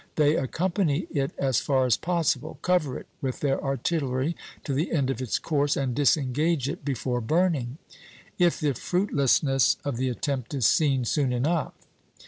They 0.15 0.35
accompany 0.35 1.05
it 1.11 1.29
as 1.37 1.59
far 1.59 1.85
as 1.85 1.95
possible, 1.95 2.57
cover 2.63 2.97
it 2.97 3.05
with 3.21 3.41
their 3.41 3.63
artillery 3.63 4.35
to 4.63 4.73
the 4.73 4.91
end 4.91 5.11
of 5.11 5.21
its 5.21 5.37
course, 5.37 5.77
and 5.77 5.93
disengage 5.93 6.67
it 6.67 6.83
before 6.83 7.21
burning, 7.21 7.77
if 8.39 8.59
the 8.59 8.73
fruitlessness 8.73 9.77
of 9.85 9.97
the 9.97 10.09
attempt 10.09 10.55
is 10.55 10.65
seen 10.65 11.05
soon 11.05 11.31
enough. 11.31 11.75